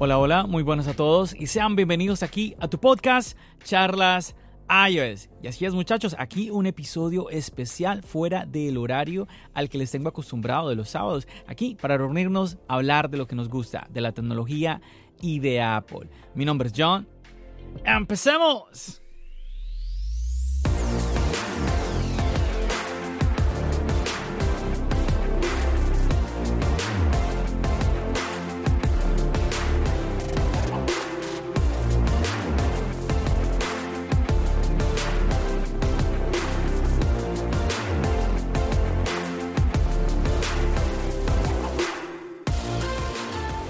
[0.00, 4.36] Hola, hola, muy buenos a todos y sean bienvenidos aquí a tu podcast Charlas
[4.70, 5.28] iOS.
[5.42, 10.08] Y así es muchachos, aquí un episodio especial fuera del horario al que les tengo
[10.08, 11.26] acostumbrado de los sábados.
[11.48, 14.80] Aquí para reunirnos a hablar de lo que nos gusta, de la tecnología
[15.20, 16.08] y de Apple.
[16.36, 17.08] Mi nombre es John.
[17.84, 19.02] ¡Empecemos!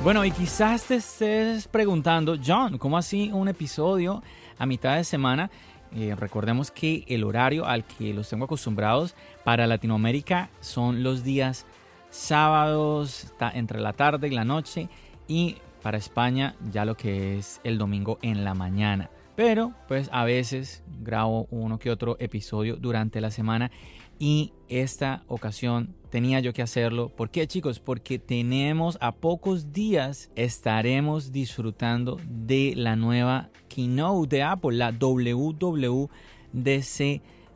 [0.09, 4.23] Bueno, y quizás te estés preguntando, John, ¿cómo así un episodio
[4.57, 5.51] a mitad de semana?
[5.95, 9.15] Eh, recordemos que el horario al que los tengo acostumbrados
[9.45, 11.67] para Latinoamérica son los días
[12.09, 14.89] sábados entre la tarde y la noche
[15.27, 19.11] y para España ya lo que es el domingo en la mañana.
[19.37, 23.71] Pero pues a veces grabo uno que otro episodio durante la semana
[24.19, 27.09] y esta ocasión tenía yo que hacerlo.
[27.11, 27.79] ¿Por qué chicos?
[27.81, 36.11] Porque tenemos a pocos días estaremos disfrutando de la nueva keynote de Apple, la WWDC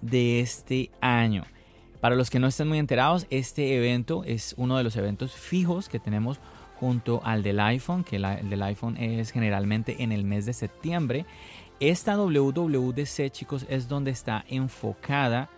[0.01, 1.45] de este año.
[2.01, 5.89] Para los que no estén muy enterados, este evento es uno de los eventos fijos
[5.89, 6.41] que tenemos
[6.81, 11.27] junto al del iPhone, que el del iPhone es generalmente en el mes de septiembre.
[11.79, 15.49] Esta WWDC, chicos, es donde está enfocada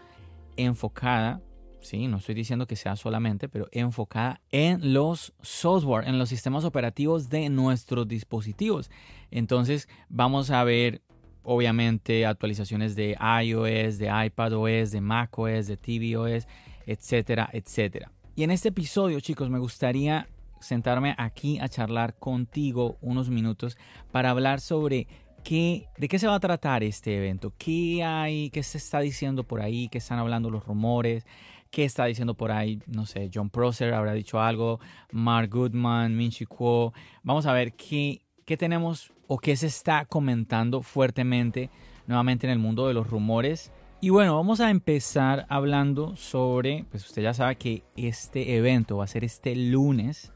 [0.56, 1.40] enfocada,
[1.80, 6.64] sí, no estoy diciendo que sea solamente, pero enfocada en los software, en los sistemas
[6.64, 8.90] operativos de nuestros dispositivos.
[9.30, 11.02] Entonces vamos a ver
[11.42, 16.46] obviamente actualizaciones de iOS, de iPadOS, de macOS, de tvOS,
[16.86, 18.10] etcétera, etcétera.
[18.34, 20.26] Y en este episodio, chicos, me gustaría
[20.60, 23.76] sentarme aquí a charlar contigo unos minutos
[24.10, 25.06] para hablar sobre
[25.44, 27.52] ¿De qué se va a tratar este evento?
[27.58, 28.48] ¿Qué hay?
[28.48, 29.88] ¿Qué se está diciendo por ahí?
[29.88, 31.26] ¿Qué están hablando los rumores?
[31.70, 32.80] ¿Qué está diciendo por ahí?
[32.86, 34.80] No sé, John Prosser habrá dicho algo,
[35.12, 36.94] Mark Goodman, Min Kuo.
[37.22, 41.68] Vamos a ver qué, qué tenemos o qué se está comentando fuertemente
[42.06, 43.70] nuevamente en el mundo de los rumores.
[44.00, 49.04] Y bueno, vamos a empezar hablando sobre, pues usted ya sabe que este evento va
[49.04, 50.32] a ser este lunes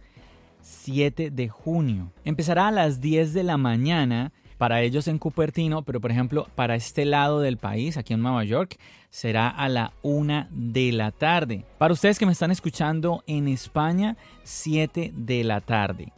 [0.60, 2.12] 7 de junio.
[2.24, 6.74] Empezará a las 10 de la mañana para ellos en Cupertino, pero por ejemplo para
[6.74, 8.76] este lado del país, aquí en Nueva York,
[9.10, 11.64] será a la una de la tarde.
[11.78, 16.12] Para ustedes que me están escuchando en España, 7 de la tarde.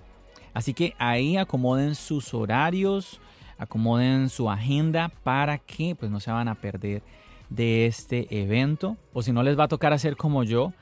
[0.54, 3.20] Así que ahí acomoden sus horarios,
[3.58, 7.02] acomoden su agenda para que pues no se van a perder
[7.50, 8.96] de este evento.
[9.12, 10.72] O si no les va a tocar hacer como yo,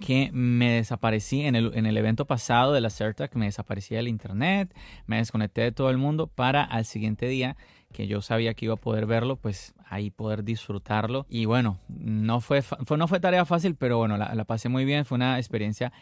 [0.00, 4.08] que me desaparecí en el, en el evento pasado de la CERTAC, me desaparecí del
[4.08, 4.74] internet,
[5.06, 7.56] me desconecté de todo el mundo para al siguiente día
[7.92, 11.26] que yo sabía que iba a poder verlo, pues ahí poder disfrutarlo.
[11.28, 14.84] Y bueno, no fue, fue no fue tarea fácil, pero bueno, la, la pasé muy
[14.84, 15.92] bien, fue una experiencia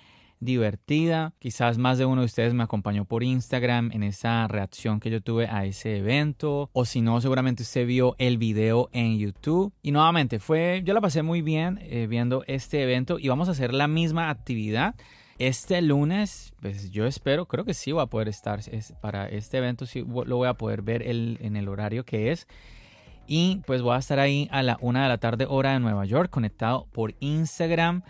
[0.40, 1.34] divertida.
[1.38, 5.20] Quizás más de uno de ustedes me acompañó por Instagram en esa reacción que yo
[5.20, 6.70] tuve a ese evento.
[6.72, 9.72] O si no, seguramente usted vio el video en YouTube.
[9.82, 13.52] Y nuevamente, fue, yo la pasé muy bien eh, viendo este evento y vamos a
[13.52, 14.94] hacer la misma actividad.
[15.38, 18.60] Este lunes, pues yo espero, creo que sí voy a poder estar
[19.02, 22.46] para este evento, sí lo voy a poder ver en el horario que es.
[23.26, 26.04] Y pues voy a estar ahí a la una de la tarde hora de Nueva
[26.04, 28.02] York conectado por Instagram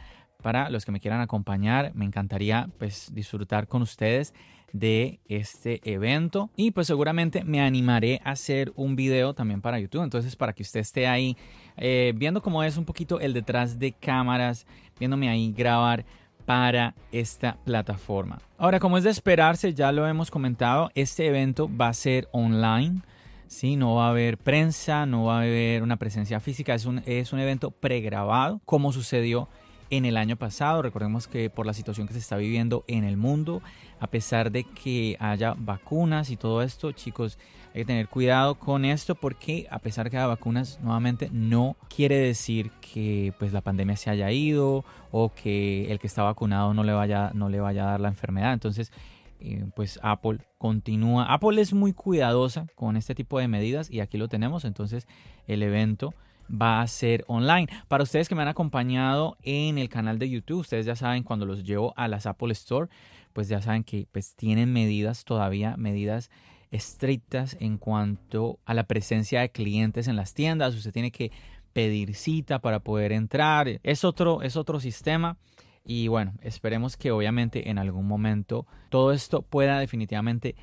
[0.47, 1.91] para los que me quieran acompañar.
[1.97, 4.33] Me encantaría pues disfrutar con ustedes
[4.72, 10.04] de este evento y pues seguramente me animaré a hacer un video también para YouTube.
[10.04, 11.37] Entonces para que usted esté ahí
[11.77, 14.69] eh, viendo cómo es un poquito el detrás de cámaras,
[15.01, 16.04] viéndome ahí grabar
[16.45, 18.39] para esta plataforma.
[18.57, 23.03] Ahora, como es de esperarse, ya lo hemos comentado, este evento va a ser online.
[23.48, 27.03] Sí, no va a haber prensa, no va a haber una presencia física, es un,
[27.04, 29.48] es un evento pregrabado, como sucedió
[29.91, 30.83] en el año pasado.
[30.83, 33.62] Recordemos que por la situación que se está viviendo en el mundo,
[34.00, 37.38] a pesar de que haya vacunas y todo esto, chicos,
[37.74, 42.16] Hay que tener cuidado con esto porque a pesar que haya vacunas, nuevamente no quiere
[42.16, 46.84] decir que pues la pandemia se haya ido o que el que está vacunado no
[46.84, 48.54] le vaya, no le vaya a dar la enfermedad.
[48.54, 48.92] Entonces,
[49.41, 51.27] eh, pues Apple continúa.
[51.33, 54.65] Apple es muy cuidadosa con este tipo de medidas y aquí lo tenemos.
[54.65, 55.06] Entonces,
[55.47, 56.15] el evento
[56.51, 57.69] va a ser online.
[57.89, 61.47] Para ustedes que me han acompañado en el canal de YouTube, ustedes ya saben cuando
[61.47, 62.89] los llevo a las Apple Store,
[63.33, 66.31] pues ya saben que pues tienen medidas todavía, medidas
[66.71, 70.75] estrictas en cuanto a la presencia de clientes en las tiendas.
[70.75, 71.31] Usted tiene que
[71.72, 73.81] pedir cita para poder entrar.
[73.83, 75.37] Es otro, es otro sistema.
[75.84, 80.57] Y bueno, esperemos que obviamente en algún momento todo esto pueda definitivamente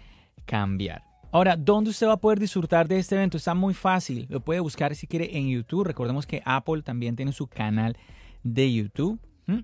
[0.46, 1.13] cambiar.
[1.34, 3.38] Ahora, ¿dónde usted va a poder disfrutar de este evento?
[3.38, 4.28] Está muy fácil.
[4.30, 5.84] Lo puede buscar si quiere en YouTube.
[5.84, 7.98] Recordemos que Apple también tiene su canal
[8.44, 9.20] de YouTube.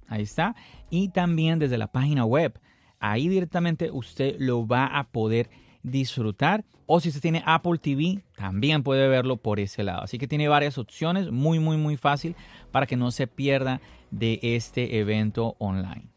[0.07, 0.56] Ahí está.
[0.89, 2.60] Y también desde la página web.
[3.00, 5.51] Ahí directamente usted lo va a poder
[5.83, 6.66] disfrutar.
[6.88, 10.01] O si usted tiene Apple TV, también puede verlo por ese lado.
[10.01, 12.36] Así que tiene varias opciones, muy, muy, muy fácil
[12.71, 13.80] para que no se pierda
[14.10, 16.10] de este evento online.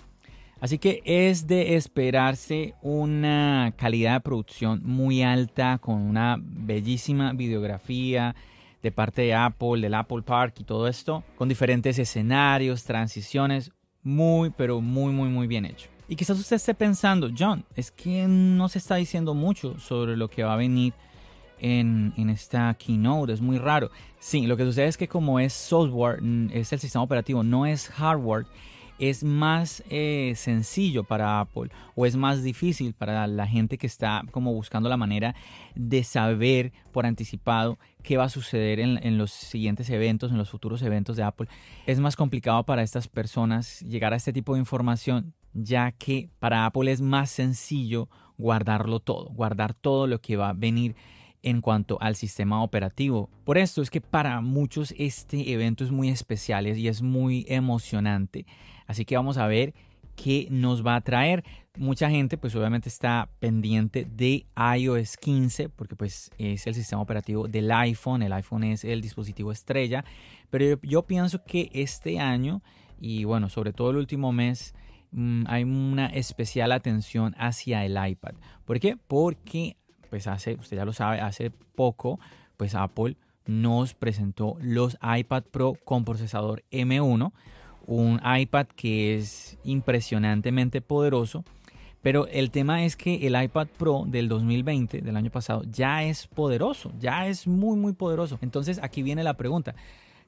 [0.62, 8.36] Así que es de esperarse una calidad de producción muy alta, con una bellísima videografía
[8.80, 13.72] de parte de Apple, del Apple Park y todo esto, con diferentes escenarios, transiciones,
[14.04, 15.88] muy, pero muy, muy, muy bien hecho.
[16.06, 20.30] Y quizás usted esté pensando, John, es que no se está diciendo mucho sobre lo
[20.30, 20.94] que va a venir
[21.58, 23.90] en, esta keynote, es muy raro.
[24.20, 26.20] Sí, lo que sucede es que como es software,
[26.52, 28.46] es el sistema operativo, no es hardware,
[28.98, 34.22] es más eh, sencillo para Apple o es más difícil para la gente que está
[34.30, 35.34] como buscando la manera
[35.74, 40.50] de saber por anticipado qué va a suceder en, en, los siguientes eventos, en los
[40.50, 41.48] futuros eventos de Apple.
[41.86, 46.66] Es más complicado para estas personas llegar a este tipo de información ya que para
[46.66, 48.08] Apple es más sencillo
[48.38, 50.96] guardarlo todo, guardar todo lo que va a venir
[51.42, 53.28] en cuanto al sistema operativo.
[53.44, 58.46] Por esto es que para muchos este evento es muy especial y es muy emocionante.
[58.86, 59.74] Así que vamos a ver
[60.16, 61.44] qué nos va a traer.
[61.76, 64.46] Mucha gente pues obviamente está pendiente de
[64.76, 68.22] iOS 15 porque pues es el sistema operativo del iPhone.
[68.22, 70.04] El iPhone es el dispositivo estrella.
[70.50, 72.62] Pero yo, yo pienso que este año
[73.00, 74.74] y bueno, sobre todo el último mes,
[75.12, 78.32] Mm, hay una especial atención hacia el iPad.
[78.64, 78.96] ¿Por qué?
[78.96, 79.76] Porque,
[80.12, 82.20] pues hace, usted ya lo sabe, hace poco,
[82.58, 83.16] pues Apple
[83.46, 87.32] nos presentó los iPad Pro con procesador M1,
[87.86, 91.44] un iPad que es impresionantemente poderoso.
[92.02, 96.26] Pero el tema es que el iPad Pro del 2020, del año pasado, ya es
[96.26, 98.38] poderoso, ya es muy, muy poderoso.
[98.42, 99.74] Entonces aquí viene la pregunta,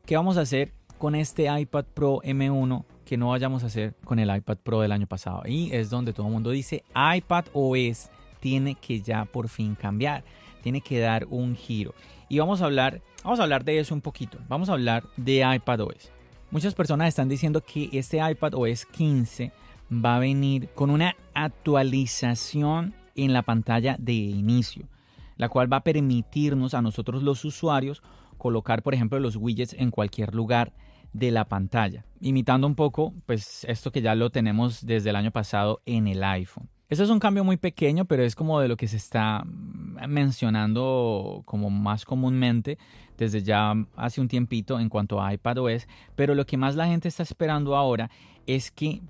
[0.07, 4.19] ¿qué vamos a hacer con este iPad Pro M1 que no vayamos a hacer con
[4.19, 5.43] el iPad Pro del año pasado.
[5.45, 8.09] Y es donde todo el mundo dice iPad OS
[8.45, 10.23] tiene que ya por fin cambiar,
[10.63, 11.95] tiene que dar un giro.
[12.29, 14.37] Y vamos a hablar, vamos a hablar de eso un poquito.
[14.51, 16.13] Vamos a hablar de iPad OS.
[16.51, 19.51] Muchas personas están diciendo que este iPad OS 15
[19.91, 24.91] va a venir con una actualización en la pantalla de inicio,
[25.39, 28.03] la cual va a permitirnos a nosotros los usuarios
[28.37, 30.75] colocar, por ejemplo, los widgets en cualquier lugar
[31.15, 35.31] de la pantalla, imitando un poco pues esto que ya lo tenemos desde el año
[35.31, 36.69] pasado en el iPhone.
[36.89, 41.43] Eso es un cambio muy pequeño, pero es como de lo que se está mencionando
[41.47, 42.79] como más comúnmente
[43.17, 47.09] desde ya hace un tiempito en cuanto a iPadOS, pero lo que más la gente
[47.09, 48.11] está esperando ahora
[48.47, 49.01] es que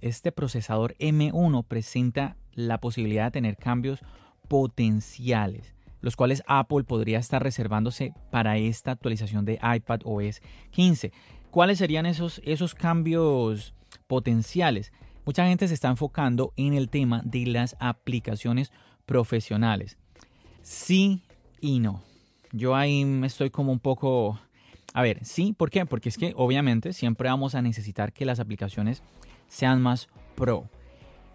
[0.00, 4.00] este procesador M1 presenta la posibilidad de tener cambios
[4.48, 11.12] potenciales los cuales Apple podría estar reservándose para esta actualización de iPad OS 15.
[11.50, 13.72] ¿Cuáles serían esos, esos cambios
[14.08, 14.92] potenciales?
[15.24, 18.72] Mucha gente se está enfocando en el tema de las aplicaciones
[19.06, 19.98] profesionales.
[20.62, 21.22] Sí
[21.60, 22.02] y no.
[22.52, 24.38] Yo ahí estoy como un poco...
[24.94, 25.86] A ver, sí, ¿por qué?
[25.86, 29.02] Porque es que obviamente siempre vamos a necesitar que las aplicaciones
[29.48, 30.68] sean más pro.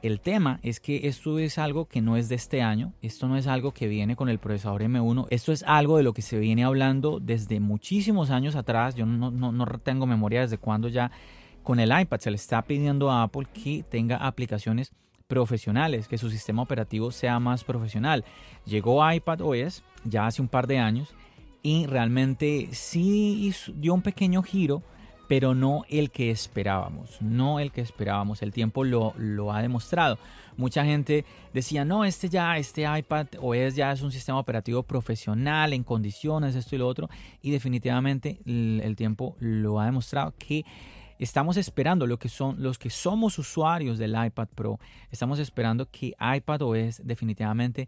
[0.03, 3.36] El tema es que esto es algo que no es de este año, esto no
[3.36, 6.38] es algo que viene con el procesador M1, esto es algo de lo que se
[6.38, 11.12] viene hablando desde muchísimos años atrás, yo no, no, tengo memoria desde cuándo ya
[11.68, 14.94] con el iPad se le está pidiendo a Apple que tenga aplicaciones
[15.28, 18.24] profesionales, que su sistema operativo sea más profesional.
[18.64, 21.14] Llegó iPad OS ya hace un par de años
[21.62, 24.82] y realmente sí dio un pequeño giro
[25.28, 28.42] pero no el que esperábamos, no el que esperábamos.
[28.42, 30.18] El tiempo lo, lo ha demostrado.
[30.56, 35.74] Mucha gente decía, no, este ya, este iPad OS ya es un sistema operativo profesional,
[35.74, 37.10] en condiciones, esto y lo otro.
[37.42, 40.66] Y definitivamente el, tiempo lo ha demostrado que
[41.20, 44.80] estamos esperando lo que son los que somos usuarios del iPad Pro,
[45.12, 47.88] estamos esperando que iPad OS definitivamente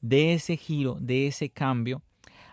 [0.00, 2.02] de ese giro, de ese cambio.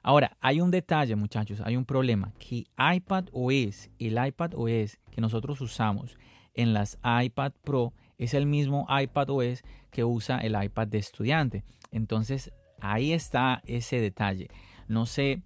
[0.02, 5.22] Ahora, hay un detalle, muchachos, hay un problema, que iPad OS, el iPad OS que
[5.22, 6.18] nosotros usamos
[6.54, 11.64] en las iPad Pro, es el mismo iPad OS que usa el iPad de estudiante.
[11.92, 14.50] Entonces, ahí está ese detalle.
[14.88, 15.42] No sé,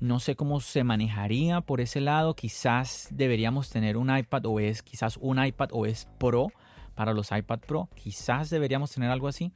[0.00, 2.34] no sé cómo se manejaría por ese lado.
[2.34, 6.48] Quizás deberíamos tener un iPad OS, quizás un iPad OS Pro
[6.94, 7.88] para los iPad Pro.
[7.94, 9.52] Quizás deberíamos tener algo así.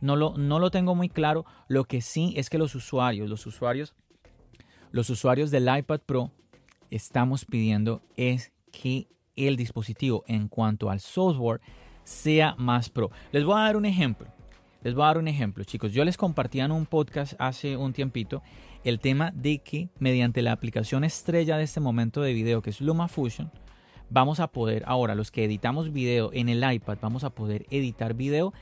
[0.00, 1.44] No lo, no lo tengo muy claro.
[1.68, 3.94] Lo que sí es que los usuarios, los usuarios,
[4.90, 6.30] los usuarios del iPad Pro
[6.90, 11.60] estamos pidiendo es que el dispositivo en cuanto al software
[12.04, 13.10] sea más pro.
[13.32, 14.28] Les voy a dar un ejemplo.
[14.82, 15.92] Les voy a dar un ejemplo, chicos.
[15.92, 18.42] Yo les compartía en un podcast hace un tiempito
[18.84, 22.80] el tema de que mediante la aplicación estrella de este momento de video, que es
[22.80, 23.50] LumaFusion,
[24.08, 28.14] vamos a poder, ahora los que editamos video en el iPad, vamos a poder editar
[28.14, 28.52] video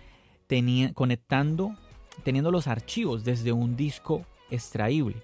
[0.95, 1.75] conectando,
[2.25, 5.17] teniendo los archivos desde un disco extraíble.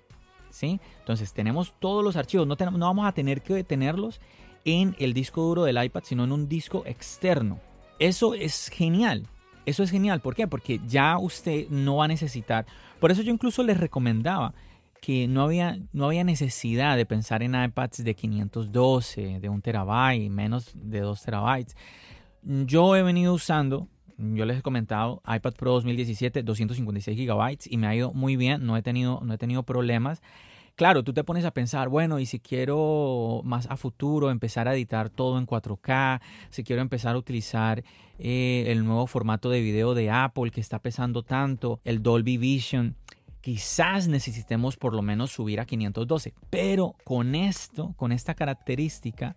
[0.51, 0.81] ¿sí?
[1.01, 4.21] Entonces tenemos todos los archivos, no, no vamos a tener que tenerlos
[4.65, 7.61] en el disco duro del iPad, sino en un disco externo.
[7.99, 9.27] Eso es genial.
[9.67, 10.21] Eso es genial.
[10.21, 10.47] ¿Por qué?
[10.47, 12.67] Porque ya usted no va a necesitar.
[13.01, 14.55] Por eso yo incluso les recomendaba
[15.05, 20.31] que no había, no había necesidad de pensar en iPads de 512, de un terabyte,
[20.31, 21.77] menos de 2 terabytes.
[22.43, 27.87] Yo he venido usando, yo les he comentado, iPad Pro 2017, 256 gigabytes y me
[27.87, 30.23] ha ido muy bien, no he tenido, no he tenido problemas.
[30.75, 34.75] Claro, tú te pones a pensar, bueno, y si quiero más a futuro empezar a
[34.75, 37.85] editar todo en 4K, si quiero empezar a utilizar
[38.19, 42.97] eh, el nuevo formato de video de Apple que está pesando tanto, el Dolby Vision,
[43.45, 46.33] quizás necesitemos por lo menos subir a 512.
[46.49, 49.37] Pero con esto, con esta característica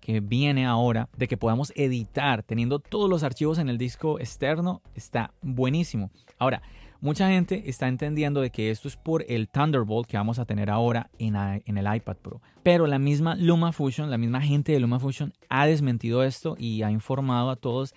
[0.00, 4.80] que viene ahora de que podamos editar teniendo todos los archivos en el disco externo,
[4.94, 6.10] está buenísimo.
[6.38, 6.62] Ahora,
[7.00, 10.68] Mucha gente está entendiendo de que esto es por el Thunderbolt que vamos a tener
[10.68, 12.42] ahora en, el iPad Pro.
[12.64, 17.50] Pero la misma LumaFusion, la misma gente de LumaFusion ha desmentido esto y ha informado
[17.50, 17.94] a todos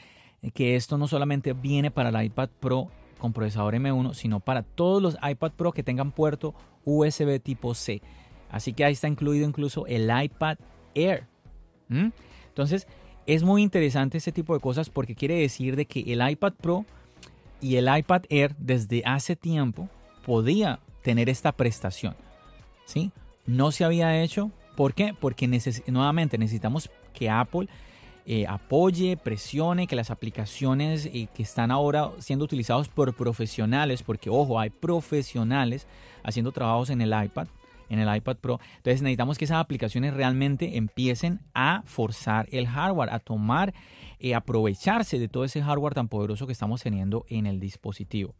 [0.54, 2.92] que esto no solamente viene para el iPad Pro
[3.22, 8.02] con procesador M1, sino para todos los iPad Pro que tengan puerto USB tipo C.
[8.50, 10.58] Así que ahí está incluido incluso el iPad
[10.96, 11.28] Air.
[12.48, 12.88] Entonces,
[13.28, 16.86] es muy interesante este tipo de cosas porque quiere decir de que el iPad Pro
[17.62, 19.88] y el iPad Air desde hace tiempo
[20.26, 22.16] podía tener esta prestación.
[22.86, 23.12] ¿sí?
[23.46, 24.50] No se había hecho.
[24.76, 25.14] ¿Por qué?
[25.18, 25.48] Porque
[25.88, 27.68] nuevamente necesitamos que Apple
[28.26, 34.30] eh, apoye, presione, que las aplicaciones eh, que están ahora siendo utilizados por profesionales, porque
[34.30, 35.88] ojo, hay profesionales
[36.24, 37.48] haciendo trabajos en el iPad,
[37.90, 38.60] en el iPad Pro.
[38.78, 43.74] Entonces necesitamos que esas aplicaciones realmente empiecen a forzar el hardware, a tomar
[44.20, 48.36] eh, aprovecharse de todo ese hardware tan poderoso que estamos teniendo en el dispositivo.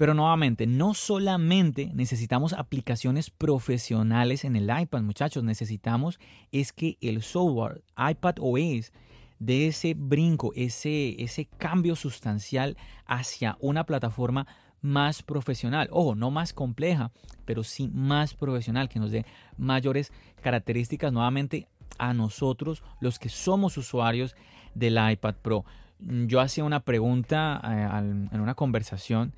[0.00, 6.18] Pero nuevamente, no solamente necesitamos aplicaciones profesionales en el iPad, muchachos, necesitamos
[6.52, 8.92] es que el software iPad OS
[9.40, 14.46] de ese brinco, ese, ese cambio sustancial hacia una plataforma
[14.80, 15.90] más profesional.
[15.92, 17.12] Ojo, no más compleja,
[17.44, 19.26] pero sí más profesional, que nos dé
[19.58, 24.34] mayores características nuevamente a nosotros, los que somos usuarios
[24.74, 25.66] del iPad Pro.
[25.98, 29.34] Yo hacía una pregunta eh, en una conversación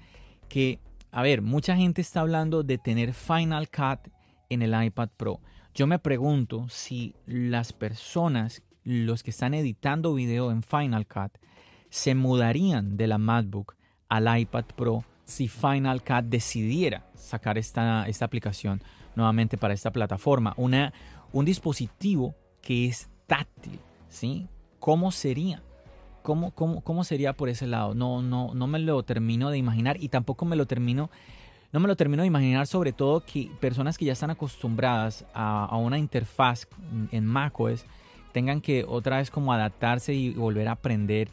[0.53, 0.81] que,
[1.13, 4.13] a ver, mucha gente está hablando de tener Final Cut
[4.51, 5.41] en el iPad Pro.
[5.73, 11.39] Yo me pregunto si las personas, los que están editando video en Final Cut,
[11.89, 13.77] se mudarían de la MacBook
[14.11, 18.83] al iPad Pro si Final Cut decidiera sacar esta, esta aplicación
[19.17, 20.53] nuevamente para esta plataforma.
[20.59, 20.93] Una,
[21.33, 23.81] un dispositivo que es táctil,
[24.11, 24.49] ¿sí?
[24.79, 25.63] ¿Cómo sería?
[26.23, 27.95] ¿Cómo, cómo, cómo sería por ese lado?
[27.95, 31.11] No, no, no me lo termino de imaginar y tampoco me lo termino,
[31.73, 35.67] no me lo termino de imaginar sobre todo que personas que ya están acostumbradas a,
[35.67, 36.67] a una interfaz
[37.11, 37.85] en macOS
[38.33, 41.29] tengan que otra vez como adaptarse y volver a aprender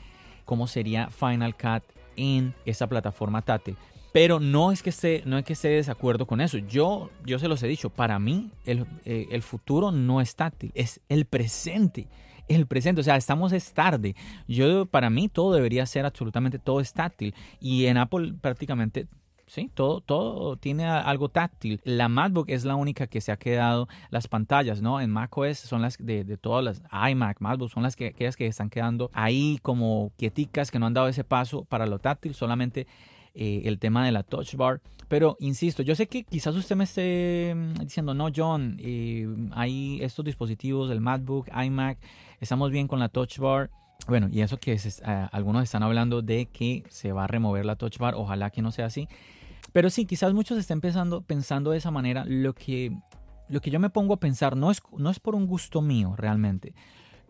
[0.46, 1.84] cómo sería Final Cut
[2.16, 3.78] en esa plataforma táctil.
[4.12, 6.58] Pero no es que esté, no es que esté de desacuerdo con eso.
[6.58, 10.72] Yo, yo se los he dicho, para mí el, eh, el futuro no es táctil,
[10.74, 12.08] es el presente
[12.50, 13.02] el presente.
[13.02, 14.16] O sea, estamos es tarde.
[14.48, 17.34] Yo, para mí, todo debería ser absolutamente todo táctil.
[17.60, 19.08] Y en Apple prácticamente
[19.50, 21.82] Sí, todo, todo tiene algo táctil.
[21.84, 25.02] La MacBook es la única que se ha quedado, las pantallas, ¿no?
[25.02, 29.10] En macOS son las de, todas las iMac, MacBook, son las que, que están quedando
[29.12, 32.86] ahí como quieticas, que no han dado ese paso para lo táctil, solamente
[33.34, 34.82] eh, el tema de la touch bar.
[35.08, 39.98] Pero insisto, yo sé que quizás usted me esté mm, diciendo, no, John, eh, hay
[40.04, 41.98] estos dispositivos, el MacBook, iMac,
[42.40, 43.70] estamos bien con la touch bar.
[44.08, 44.78] Bueno, y eso que
[45.32, 48.72] algunos están hablando de que se va a remover la touch bar, ojalá que no
[48.72, 49.08] sea así.
[49.72, 52.26] Pero sí, quizás muchos estén pensando, pensando de esa manera.
[52.26, 52.98] Lo que,
[53.50, 56.16] lo que yo me pongo a pensar no es, no es por un gusto mío
[56.18, 56.74] realmente.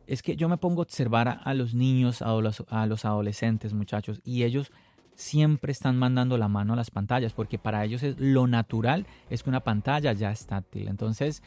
[0.08, 3.74] Es que yo me pongo a observar a, los niños, a los, a los adolescentes,
[3.74, 4.72] muchachos, y ellos
[5.20, 9.44] siempre están mandando la mano a las pantallas, porque para ellos es lo natural es
[9.44, 10.88] que una pantalla ya es táctil.
[10.88, 11.44] Entonces,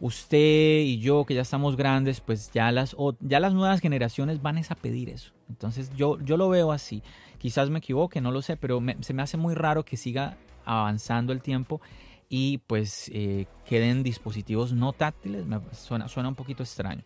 [0.00, 4.58] usted y yo que ya estamos grandes, pues ya las, ya las nuevas generaciones van
[4.58, 5.32] a pedir eso.
[5.48, 7.02] Entonces yo, yo lo veo así.
[7.38, 11.32] Quizás me equivoque, no lo sé, pero se me hace muy raro que siga avanzando
[11.32, 11.80] el tiempo
[12.28, 15.46] y pues eh, queden dispositivos no táctiles.
[15.46, 17.02] Me suena, suena un poquito extraño.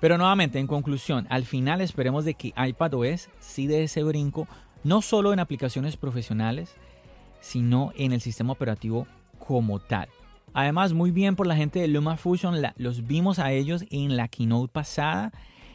[0.00, 4.46] Pero nuevamente, en conclusión, al final esperemos de que iPadOS sí dé ese brinco,
[4.84, 6.74] no solo en aplicaciones profesionales,
[7.40, 9.06] sino en el sistema operativo
[9.38, 10.08] como tal.
[10.56, 14.72] Además, muy bien por la gente de LumaFusion, los vimos a ellos en la keynote
[14.72, 15.30] pasada,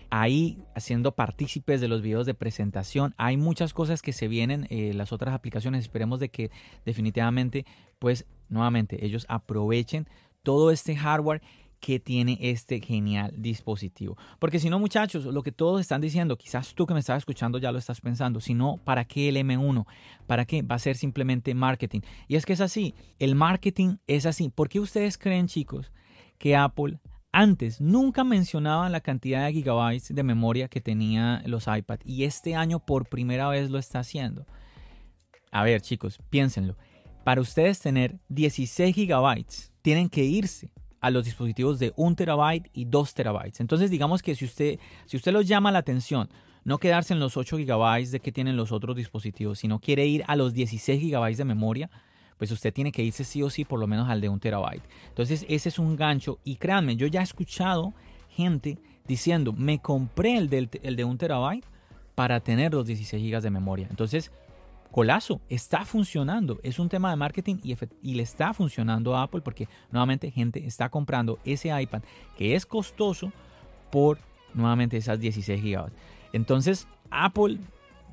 [0.10, 3.14] ahí haciendo partícipes de los videos de presentación.
[3.18, 6.50] Hay muchas cosas que se vienen, eh, las otras aplicaciones, esperemos de que
[6.84, 7.68] definitivamente,
[8.00, 10.08] pues nuevamente, ellos aprovechen
[10.42, 11.44] todo este hardware
[11.82, 14.16] que tiene este genial dispositivo.
[14.40, 17.58] Porque si no, muchachos, lo que todos están diciendo, quizás tú que me estás escuchando
[17.58, 19.86] ya lo estás pensando, si no, ¿para qué el M1?
[20.28, 20.62] ¿Para qué?
[20.62, 22.02] Va a ser simplemente marketing.
[22.28, 24.50] Y es que es así, el marketing es así.
[24.50, 25.92] ¿Por qué ustedes creen, chicos,
[26.38, 27.00] que Apple
[27.34, 32.56] antes nunca mencionaba la cantidad de gigabytes de memoria que tenía los iPad y este
[32.56, 34.46] año por primera vez lo está haciendo?
[35.52, 36.78] A ver, chicos, piénsenlo.
[37.24, 40.70] Para ustedes tener 16 gigabytes, tienen que irse
[41.02, 43.60] a los dispositivos de 1 terabyte y 2 terabytes.
[43.60, 46.30] Entonces digamos que si usted, si usted los llama la atención,
[46.64, 50.24] no quedarse en los 8 gigabytes de que tienen los otros dispositivos, sino quiere ir
[50.28, 51.90] a los 16 gigabytes de memoria,
[52.38, 54.84] pues usted tiene que irse sí o sí por lo menos al de 1 terabyte.
[55.10, 57.94] Entonces ese es un gancho y créanme, yo ya he escuchado
[58.30, 58.78] gente
[59.08, 61.66] diciendo, me compré el, del, el de 1 terabyte
[62.14, 63.88] para tener los 16 gigas de memoria.
[63.90, 64.32] Entonces
[64.92, 66.60] colazo, está funcionando.
[66.64, 70.90] Es un tema de marketing y, le está funcionando a Apple porque nuevamente gente está
[70.90, 72.02] comprando ese iPad
[72.38, 73.32] que es costoso
[73.92, 74.20] por
[74.54, 75.92] nuevamente esas 16 GB.
[76.34, 77.58] Entonces, Apple,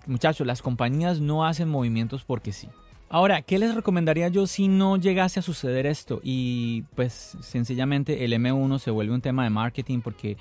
[0.06, 2.68] muchachos, las compañías no hacen movimientos porque sí.
[3.11, 6.20] Ahora, ¿qué les recomendaría yo si no llegase a suceder esto?
[6.22, 10.37] Y pues sencillamente el M1 se vuelve un tema de marketing porque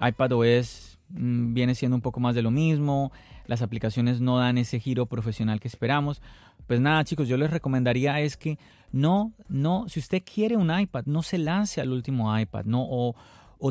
[0.00, 3.12] iPadOS mm, viene siendo un poco más de lo mismo
[3.48, 6.22] las aplicaciones no dan ese giro profesional que esperamos.
[6.68, 8.58] Pues nada, chicos, yo les recomendaría es que
[8.92, 13.16] no, no, si usted quiere un iPad, no se lance al último iPad, no, o,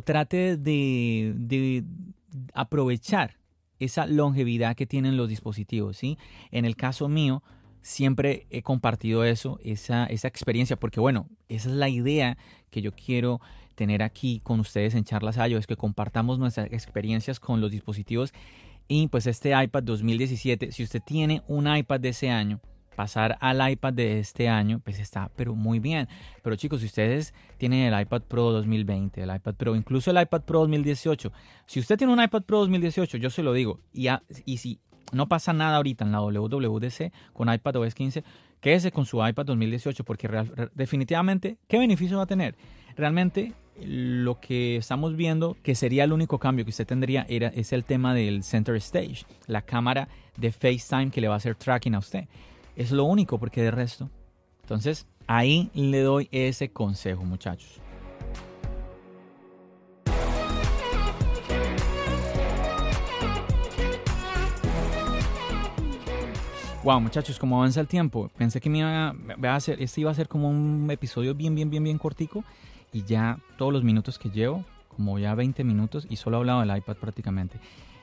[0.02, 1.86] trate de, de
[2.54, 3.38] aprovechar
[3.80, 6.18] esa longevidad que tienen los dispositivos, ¿sí?
[6.52, 7.44] En el caso mío,
[7.84, 12.38] siempre he compartido eso, esa, esa experiencia, porque bueno, esa es la idea
[12.72, 13.40] que yo quiero
[13.78, 18.34] tener aquí con ustedes en Charlas Ayo, es que compartamos nuestras experiencias con los dispositivos
[18.88, 22.60] y pues este iPad 2017, si usted tiene un iPad de ese año,
[22.96, 26.08] pasar al iPad de este año, pues está, pero muy bien.
[26.42, 30.42] Pero chicos, si ustedes tienen el iPad Pro 2020, el iPad Pro, incluso el iPad
[30.42, 31.32] Pro 2018,
[31.68, 34.08] si usted tiene un iPad Pro 2018, yo se lo digo, y,
[34.46, 34.80] y si
[35.12, 38.24] no pasa nada ahorita en la WWDC con iPad OS 15,
[38.60, 40.28] quédese con su iPad 2018 porque
[40.74, 42.56] definitivamente, ¿qué beneficio va a tener?
[42.96, 43.54] Realmente
[43.86, 47.84] lo que estamos viendo que sería el único cambio que usted tendría era, es el
[47.84, 52.00] tema del center stage, la cámara de FaceTime que le va a hacer tracking a
[52.00, 52.26] usted.
[52.76, 54.10] Es lo único porque de resto.
[54.62, 57.82] Entonces, ahí le doy ese consejo, muchachos.
[66.84, 70.14] Wow, muchachos, como avanza el tiempo, pensé que me iba a, hacer, este iba a
[70.14, 72.46] ser como un episodio bien, bien, bien, bien cortico
[72.92, 76.62] y ya todos los minutos que llevo, como ya 20 minutos y solo he hablado
[76.62, 77.60] del iPad prácticamente.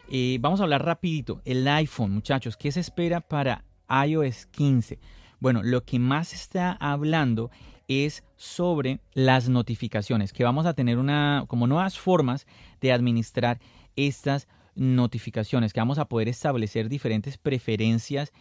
[0.09, 1.40] Eh, vamos a hablar rapidito.
[1.44, 3.64] El iPhone, muchachos, ¿qué se espera para
[4.07, 4.99] iOS 15?
[5.40, 7.51] Bueno, lo que más está hablando
[7.88, 12.47] es sobre las notificaciones, que vamos a tener una como nuevas formas
[12.81, 13.61] de administrar
[13.97, 18.33] estas notificaciones, que vamos a poder establecer diferentes preferencias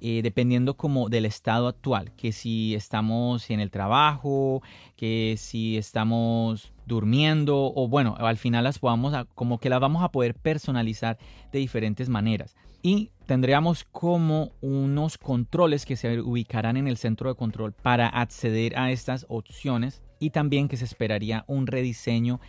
[0.00, 4.62] eh, dependiendo como del estado actual, que si estamos en el trabajo,
[4.96, 10.10] que si estamos durmiendo o bueno, al final las podamos como que las vamos a
[10.10, 11.18] poder personalizar
[11.52, 12.56] de diferentes maneras.
[12.82, 18.78] Y tendríamos como unos controles que se ubicarán en el centro de control para acceder
[18.78, 22.40] a estas opciones y también que se esperaría un rediseño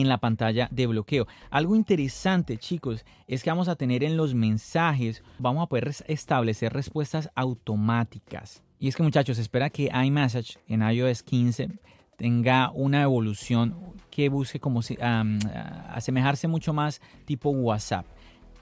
[0.00, 1.26] en la pantalla de bloqueo.
[1.50, 6.72] Algo interesante, chicos, es que vamos a tener en los mensajes, vamos a poder establecer
[6.72, 8.62] respuestas automáticas.
[8.78, 11.70] Y es que, muchachos, espera que iMessage en iOS 15
[12.16, 13.76] tenga una evolución
[14.10, 18.06] que busque como si, asemejarse mucho más tipo WhatsApp.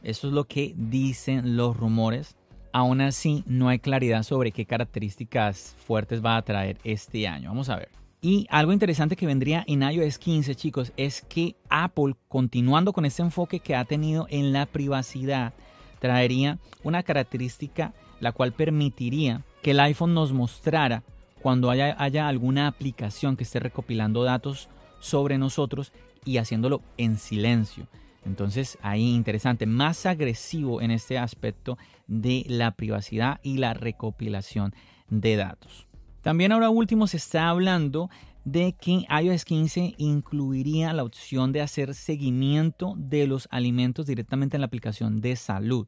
[0.02, 2.36] Eso es lo que dicen los rumores.
[2.72, 7.50] Aún así, no hay claridad sobre qué características fuertes va a traer este año.
[7.50, 8.01] Vamos a ver.
[8.24, 13.20] Y algo interesante que vendría en iOS 15, chicos, es que Apple, continuando con este
[13.20, 15.54] enfoque que ha tenido en la privacidad,
[15.98, 21.02] traería una característica la cual permitiría que el iPhone nos mostrara
[21.42, 24.68] cuando haya, haya alguna aplicación que esté recopilando datos
[25.00, 25.92] sobre nosotros
[26.24, 27.88] y haciéndolo en silencio.
[28.24, 34.76] Entonces, ahí interesante, más agresivo en este aspecto de la privacidad y la recopilación
[35.10, 35.88] de datos.
[36.22, 38.08] También ahora último se está hablando
[38.44, 44.60] de que iOS 15 incluiría la opción de hacer seguimiento de los alimentos directamente en
[44.60, 45.86] la aplicación de salud,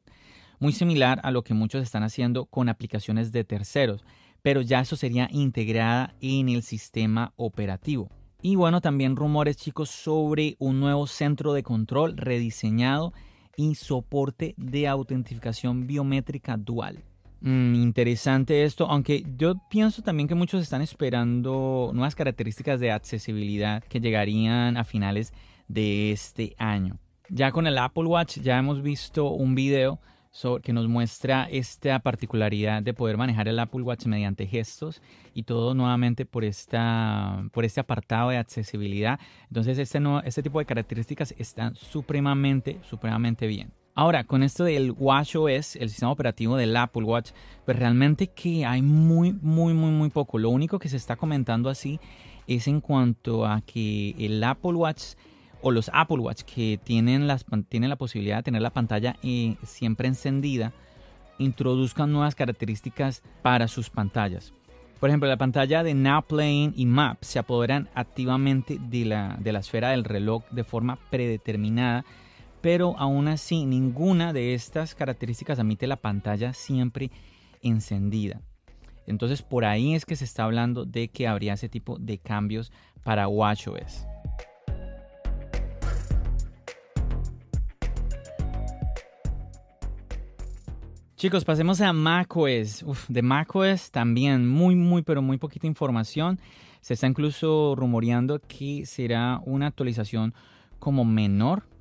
[0.59, 4.03] muy similar a lo que muchos están haciendo con aplicaciones de terceros,
[4.41, 8.09] pero ya eso sería integrada en el sistema operativo.
[8.41, 13.13] Y bueno, también rumores chicos sobre un nuevo centro de control rediseñado
[13.57, 17.03] y soporte de autentificación biométrica dual.
[17.45, 23.83] Mm, interesante esto, aunque yo pienso también que muchos están esperando nuevas características de accesibilidad
[23.83, 25.31] que llegarían a finales
[25.67, 26.97] de este año.
[27.29, 29.99] Ya con el Apple Watch ya hemos visto un video
[30.63, 35.03] que nos muestra esta particularidad de poder manejar el Apple Watch mediante gestos
[35.35, 39.19] y todo nuevamente por, esta, por este apartado de accesibilidad.
[39.49, 43.71] Entonces este, no, este tipo de características están supremamente, supremamente bien.
[43.97, 47.31] Ahora, con esto del WatchOS, el sistema operativo del Apple Watch,
[47.63, 50.37] pues realmente que hay muy, muy, muy, muy poco.
[50.37, 52.01] Lo único que se está comentando así
[52.45, 55.13] es en cuanto a que el Apple Watch
[55.61, 59.55] o los Apple Watch que tienen, las, tienen la posibilidad de tener la pantalla eh,
[59.63, 60.73] siempre encendida,
[61.39, 64.53] introduzcan nuevas características para sus pantallas.
[64.99, 69.53] Por ejemplo, la pantalla de Now Playing y Map se apoderan activamente de la, de
[69.53, 72.03] la esfera del reloj de forma predeterminada
[72.65, 77.11] pero aún así ninguna de estas características admite la pantalla siempre
[77.61, 78.41] encendida.
[79.05, 82.71] Entonces por ahí es que se está hablando de que habría ese tipo de cambios
[83.03, 84.07] para WatchOS.
[91.17, 92.81] Chicos, pasemos a macOS.
[92.81, 96.39] Uf, de macOS también muy, muy, pero muy poquita información.
[96.81, 100.33] Se está incluso rumoreando que será una actualización
[100.79, 101.74] como menor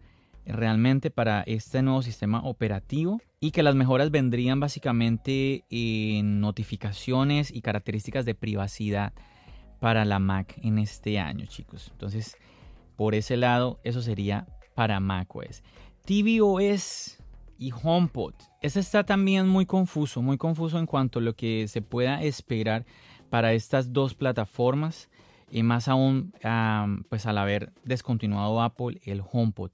[0.46, 7.62] realmente para este nuevo sistema operativo y que las mejoras vendrían básicamente en notificaciones y
[7.62, 9.12] características de privacidad
[9.80, 11.88] para la Mac en este año, chicos.
[11.92, 12.36] Entonces,
[12.96, 15.62] por ese lado, eso sería para macOS.
[16.04, 17.18] tvOS
[17.58, 18.34] y HomePod.
[18.60, 22.84] Este está también muy confuso, muy confuso en cuanto a lo que se pueda esperar
[23.30, 25.08] para estas dos plataformas
[25.50, 26.32] y más aún
[27.08, 29.70] pues al haber descontinuado Apple el HomePod.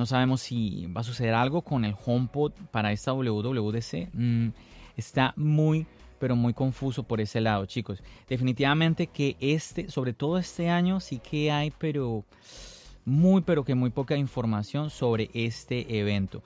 [0.00, 4.08] No sabemos si va a suceder algo con el HomePod para esta WWDC.
[4.14, 4.48] Mm,
[4.96, 5.86] está muy,
[6.18, 8.02] pero muy confuso por ese lado, chicos.
[8.26, 12.24] Definitivamente que este, sobre todo este año, sí que hay, pero
[13.04, 16.42] muy, pero que muy poca información sobre este evento.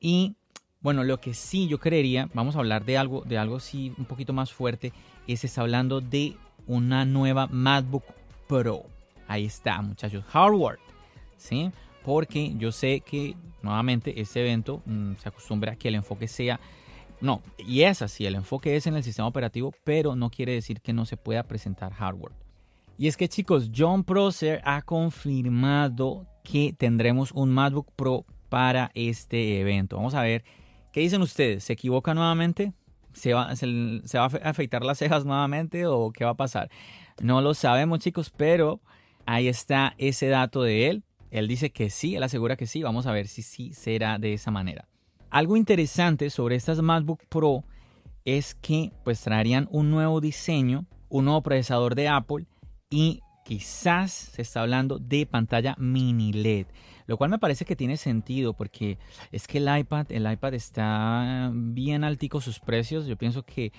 [0.00, 0.36] Y
[0.80, 4.06] bueno, lo que sí yo creería, vamos a hablar de algo, de algo sí un
[4.06, 4.94] poquito más fuerte,
[5.26, 8.04] es está hablando de una nueva MacBook
[8.46, 8.84] Pro.
[9.26, 10.24] Ahí está, muchachos.
[10.28, 10.78] Hardware.
[11.36, 11.70] ¿Sí?
[12.08, 16.58] Porque yo sé que nuevamente este evento mm, se acostumbra a que el enfoque sea,
[17.20, 20.80] no, y es así, el enfoque es en el sistema operativo, pero no quiere decir
[20.80, 22.32] que no se pueda presentar hardware.
[22.96, 29.60] Y es que chicos, John Prosser ha confirmado que tendremos un MacBook Pro para este
[29.60, 29.96] evento.
[29.96, 30.44] Vamos a ver,
[30.94, 31.64] ¿qué dicen ustedes?
[31.64, 32.72] ¿Se equivoca nuevamente?
[33.12, 33.66] ¿Se va, se
[34.16, 36.70] va a afeitar las cejas nuevamente o qué va a pasar?
[37.20, 38.80] No lo sabemos chicos, pero
[39.26, 41.04] ahí está ese dato de él.
[41.30, 44.32] Él dice que sí, él asegura que sí, vamos a ver si sí será de
[44.32, 44.88] esa manera.
[45.30, 47.64] Algo interesante sobre estas MacBook Pro
[48.24, 52.46] es que pues traerían un nuevo diseño, un nuevo procesador de Apple
[52.90, 56.66] y quizás se está hablando de pantalla mini LED,
[57.06, 58.98] lo cual me parece que tiene sentido porque
[59.32, 63.72] es que el iPad, el iPad está bien altico sus precios, yo pienso que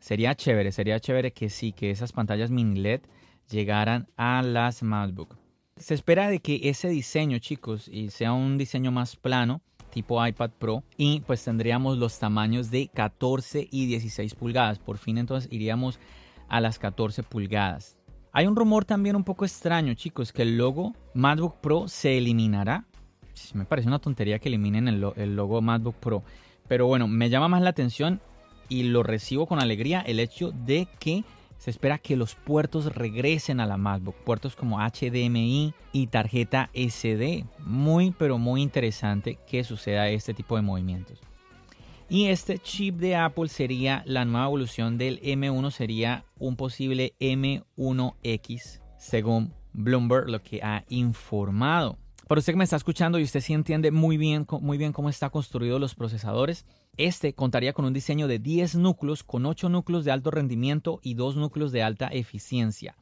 [0.00, 3.02] sería chévere, sería chévere que sí, que esas pantallas mini LED
[3.48, 5.41] llegaran a las MacBook.
[5.82, 10.84] Se espera de que ese diseño, chicos, sea un diseño más plano, tipo iPad Pro,
[10.96, 14.78] y pues tendríamos los tamaños de 14 y 16 pulgadas.
[14.78, 15.98] Por fin entonces iríamos
[16.48, 17.98] a las 14 pulgadas.
[18.30, 22.86] Hay un rumor también un poco extraño, chicos, que el logo MacBook Pro se eliminará.
[23.52, 26.22] Me parece una tontería que eliminen el, el logo MacBook Pro.
[26.68, 28.20] Pero bueno, me llama más la atención
[28.68, 31.24] y lo recibo con alegría el hecho de que
[31.62, 37.44] se espera que los puertos regresen a la MacBook, puertos como HDMI y tarjeta SD.
[37.60, 41.20] Muy, pero muy interesante que suceda este tipo de movimientos.
[42.08, 48.80] Y este chip de Apple sería la nueva evolución del M1, sería un posible M1X,
[48.98, 51.96] según Bloomberg lo que ha informado.
[52.26, 55.08] Para usted que me está escuchando y usted sí entiende muy bien, muy bien cómo
[55.08, 60.04] está construido los procesadores, este contaría con un diseño de 10 núcleos, con 8 núcleos
[60.04, 62.96] de alto rendimiento y 2 núcleos de alta eficiencia.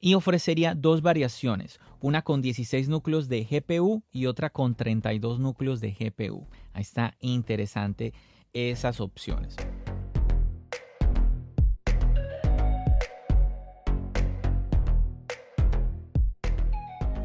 [0.00, 5.80] Y ofrecería dos variaciones, una con 16 núcleos de GPU y otra con 32 núcleos
[5.80, 6.46] de GPU.
[6.74, 8.12] Ahí está interesante
[8.52, 9.56] esas opciones.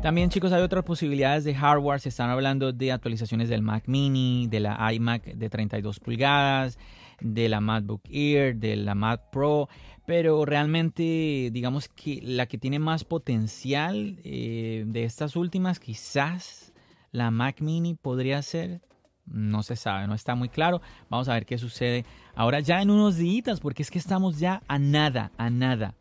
[0.02, 4.48] También chicos hay otras posibilidades de hardware, se están hablando de actualizaciones del Mac mini,
[4.48, 6.80] de la iMac de 32 pulgadas,
[7.20, 9.68] de la MacBook Air, de la Mac Pro,
[10.06, 16.72] pero realmente digamos que la que tiene más potencial eh, de estas últimas quizás
[17.12, 18.82] la Mac mini podría ser,
[19.26, 22.90] no se sabe, no está muy claro, vamos a ver qué sucede ahora ya en
[22.90, 25.99] unos días, porque es que estamos ya a nada, a nada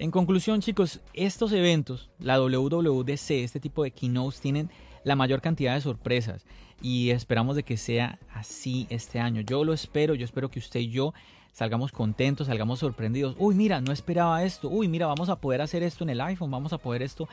[0.00, 4.70] en conclusión, chicos, estos eventos, la WWDC, este tipo de keynotes, tienen
[5.04, 6.46] la mayor cantidad de sorpresas
[6.80, 9.42] y esperamos de que sea así este año.
[9.42, 11.12] Yo lo espero, yo espero que usted y yo
[11.52, 13.36] salgamos contentos, salgamos sorprendidos.
[13.38, 14.70] Uy, mira, no esperaba esto.
[14.70, 17.28] Uy, mira, vamos a poder hacer esto en el iPhone, vamos a poder esto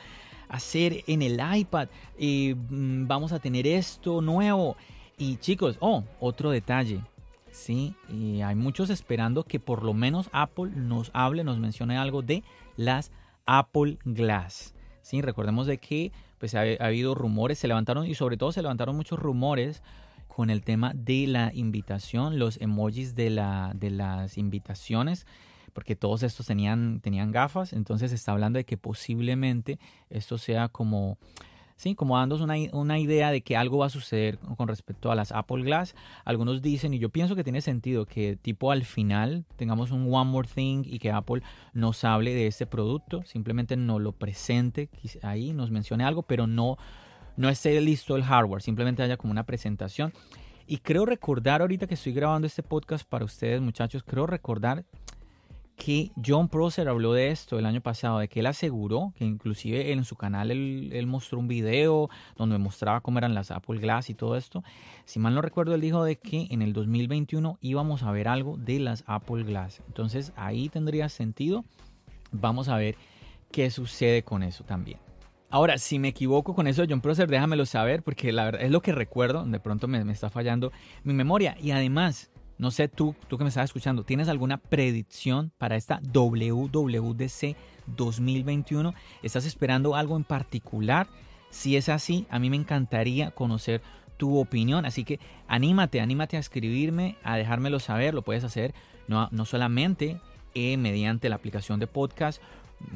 [0.50, 4.76] hacer en el iPad, y mm, vamos a tener esto nuevo.
[5.16, 7.00] Y chicos, oh, otro detalle.
[7.58, 12.22] Sí, y hay muchos esperando que por lo menos Apple nos hable, nos mencione algo
[12.22, 12.44] de
[12.76, 13.10] las
[13.46, 14.74] Apple Glass.
[15.02, 18.94] Sí, recordemos de que pues ha, habido rumores, se levantaron y sobre todo se levantaron
[18.94, 19.82] muchos rumores
[20.28, 25.26] con el tema de la invitación, los emojis de, la, de las invitaciones,
[25.72, 30.68] porque todos estos tenían, tenían gafas, entonces se está hablando de que posiblemente esto sea
[30.68, 31.18] como
[31.78, 31.94] ¿sí?
[31.94, 35.32] Como dándonos una, una, idea de que algo va a suceder con respecto a las
[35.32, 35.94] Apple Glass.
[36.24, 40.30] Algunos dicen, y yo pienso que tiene sentido, que tipo al final tengamos un One
[40.30, 44.90] More Thing y que Apple nos hable de este producto, simplemente nos lo presente
[45.22, 46.76] ahí, nos mencione algo, pero no,
[47.36, 50.12] no esté listo el hardware, simplemente haya como una presentación.
[50.66, 54.84] Y creo recordar ahorita que estoy grabando este podcast para ustedes muchachos, creo recordar
[55.78, 59.92] que John Prosser habló de esto el año pasado, de que él aseguró que inclusive
[59.92, 64.14] en su canal él, mostró un video donde mostraba cómo eran las Apple Glass y
[64.14, 64.64] todo esto.
[65.04, 68.56] Si mal no recuerdo, él dijo de que en el 2021 íbamos a ver algo
[68.58, 69.80] de las Apple Glass.
[69.86, 71.64] Entonces ahí tendría sentido.
[72.32, 72.96] Vamos a ver
[73.52, 74.98] qué sucede con eso también.
[75.48, 78.82] Ahora, si me equivoco con eso, John Prosser, déjamelo saber, porque la verdad es lo
[78.82, 79.44] que recuerdo.
[79.44, 80.72] De pronto me, me está fallando
[81.04, 81.56] mi memoria.
[81.58, 86.00] Y además, no sé tú, tú que me estás escuchando, ¿tienes alguna predicción para esta
[86.12, 88.94] WWDC 2021?
[89.22, 91.08] ¿Estás esperando algo en particular?
[91.50, 93.80] Si es así, a mí me encantaría conocer
[94.16, 94.84] tu opinión.
[94.84, 98.12] Así que anímate, anímate a escribirme, a dejármelo saber.
[98.12, 98.74] Lo puedes hacer
[99.06, 100.20] no, no solamente
[100.54, 102.42] eh, mediante la aplicación de podcast,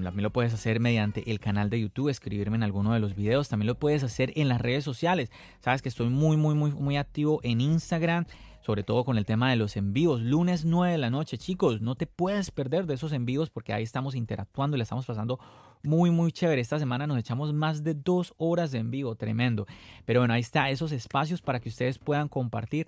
[0.02, 3.48] también lo puedes hacer mediante el canal de YouTube, escribirme en alguno de los videos.
[3.48, 5.30] También lo puedes hacer en las redes sociales.
[5.60, 8.26] Sabes que estoy muy, muy, muy, muy activo en Instagram
[8.62, 10.20] sobre todo con el tema de los envíos.
[10.20, 13.82] Lunes 9 de la noche, chicos, no te puedes perder de esos envíos porque ahí
[13.82, 15.38] estamos interactuando y le estamos pasando
[15.82, 16.60] muy, muy chévere.
[16.60, 19.66] Esta semana nos echamos más de dos horas de envío, tremendo.
[20.04, 22.86] Pero bueno, ahí está esos espacios para que ustedes puedan compartir.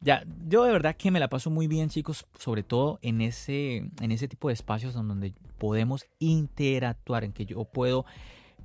[0.00, 3.90] Ya, yo de verdad que me la paso muy bien, chicos, sobre todo en ese,
[4.00, 8.06] en ese tipo de espacios donde podemos interactuar, en que yo puedo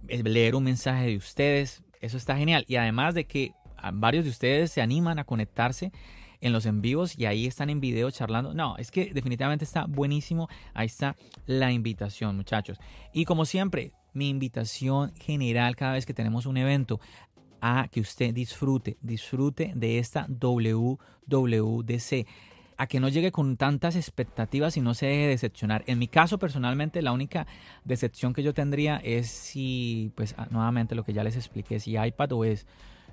[0.07, 1.83] eh, leer un mensaje de ustedes.
[1.99, 2.63] Eso está genial.
[2.69, 3.51] Y además de que
[3.93, 5.91] varios de ustedes se animan a conectarse
[6.45, 8.53] en los en vivos y ahí están en video charlando.
[8.53, 10.47] No, es que definitivamente está buenísimo.
[10.75, 11.15] Ahí está
[11.47, 12.77] la invitación, muchachos.
[13.13, 16.99] Y como siempre, mi invitación general cada vez que tenemos un evento
[17.61, 20.99] a que usted disfrute, disfrute de esta WWDC
[22.77, 25.83] a que no llegue con tantas expectativas y no se deje decepcionar.
[25.87, 27.47] En mi caso, personalmente, la única
[27.85, 31.97] decepción que yo tendría es si, pues, ah, nuevamente lo que ya les expliqué, si
[31.97, 32.67] iPad o es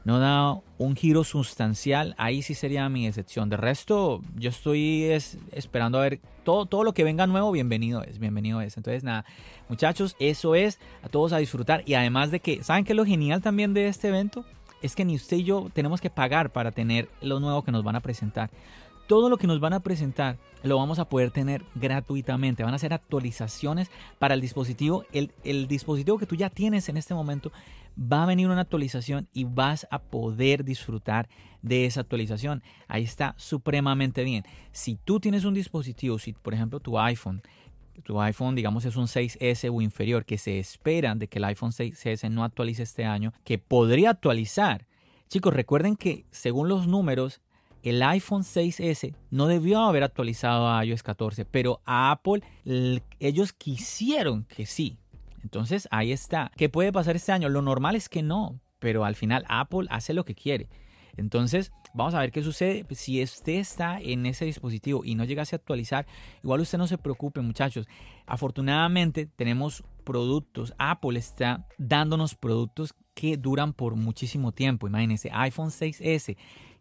[0.05, 3.49] no da un giro sustancial, ahí sí sería mi excepción.
[3.49, 5.05] De resto, yo estoy
[5.53, 8.77] esperando a ver todo, todo lo que venga nuevo, bienvenido es, bienvenido es.
[8.77, 9.25] Entonces, nada,
[9.69, 11.85] muchachos, eso es, a todos a disfrutar.
[11.87, 14.45] Y además de que, ¿saben qué es lo genial también de este evento?
[14.83, 17.85] Es que ni usted y yo tenemos que pagar para tener lo nuevo que nos
[17.85, 18.51] van a presentar.
[19.07, 22.65] Todo lo que nos van a presentar lo vamos a poder tener gratuitamente.
[22.65, 25.05] Van a ser actualizaciones para el dispositivo.
[25.13, 27.53] El, el dispositivo que tú ya tienes en este momento
[27.99, 31.29] va a venir una actualización y vas a poder disfrutar
[31.63, 32.63] de esa actualización.
[32.89, 34.45] Ahí está supremamente bien.
[34.73, 37.43] Si tú tienes un dispositivo, si por ejemplo tu iPhone,
[38.03, 41.71] tu iPhone digamos es un 6S o inferior, que se espera de que el iPhone
[41.71, 44.87] 6S no actualice este año, que podría actualizar.
[45.29, 47.41] Chicos, recuerden que según los números,
[47.83, 52.43] el iPhone 6S no debió haber actualizado a iOS 14, pero a Apple
[53.19, 54.99] ellos quisieron que sí.
[55.43, 56.51] Entonces ahí está.
[56.57, 57.49] ¿Qué puede pasar este año?
[57.49, 60.69] Lo normal es que no, pero al final Apple hace lo que quiere.
[61.17, 62.87] Entonces, vamos a ver qué sucede.
[62.93, 66.07] Si usted está en ese dispositivo y no llegase a actualizar,
[66.43, 67.87] igual usted no se preocupe, muchachos.
[68.27, 70.75] Afortunadamente, tenemos productos.
[70.79, 74.87] Apple está dándonos productos que duran por muchísimo tiempo.
[74.87, 76.37] Imagínense, iPhone 6S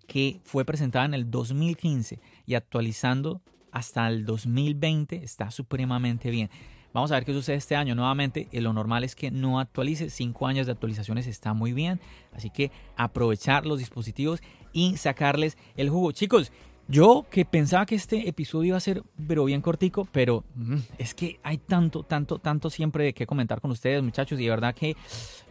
[0.08, 6.50] que fue presentado en el 2015 y actualizando hasta el 2020 está supremamente bien.
[6.94, 7.96] Vamos a ver qué sucede este año.
[7.96, 10.10] Nuevamente, eh, lo normal es que no actualice.
[10.10, 12.00] Cinco años de actualizaciones está muy bien.
[12.34, 14.42] Así que aprovechar los dispositivos
[14.74, 16.12] y sacarles el jugo.
[16.12, 16.52] Chicos,
[16.92, 21.14] yo que pensaba que este episodio iba a ser pero bien cortico, pero mm, es
[21.14, 24.76] que hay tanto, tanto, tanto siempre de qué comentar con ustedes, muchachos, y de verdad
[24.76, 24.98] que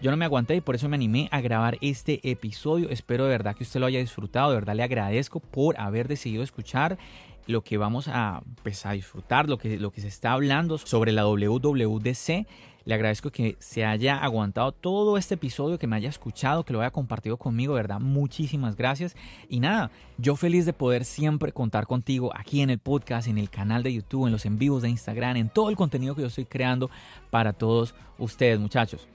[0.02, 2.90] yo no me aguanté y por eso me animé a grabar este episodio.
[2.90, 6.42] Espero de verdad que usted lo haya disfrutado, de verdad le agradezco por haber decidido
[6.42, 6.98] escuchar
[7.46, 11.12] lo que vamos a, pues, a disfrutar, lo que, lo que se está hablando sobre
[11.12, 12.46] la WWDC.
[12.84, 16.80] Le agradezco que se haya aguantado todo este episodio, que me haya escuchado, que lo
[16.80, 18.00] haya compartido conmigo, ¿verdad?
[18.00, 19.14] Muchísimas gracias.
[19.48, 23.50] Y nada, yo feliz de poder siempre contar contigo aquí en el podcast, en el
[23.50, 26.28] canal de YouTube, en los en vivos de Instagram, en todo el contenido que yo
[26.28, 26.90] estoy creando
[27.30, 29.06] para todos ustedes, muchachos.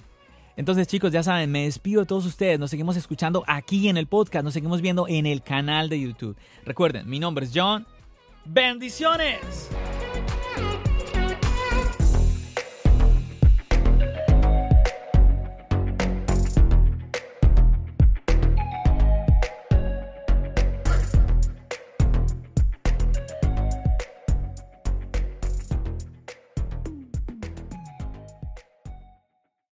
[0.57, 4.07] Entonces chicos, ya saben, me despido de todos ustedes, nos seguimos escuchando aquí en el
[4.07, 6.38] podcast, nos seguimos viendo en el canal de YouTube.
[6.63, 7.85] Recuerden, mi nombre es John
[8.45, 9.69] Bendiciones.